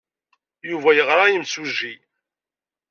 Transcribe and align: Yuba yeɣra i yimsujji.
Yuba 0.69 0.89
yeɣra 0.97 1.23
i 1.27 1.31
yimsujji. 1.33 1.93